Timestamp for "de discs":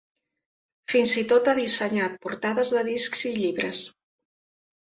2.79-3.25